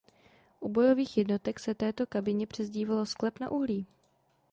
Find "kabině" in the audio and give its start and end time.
2.07-2.47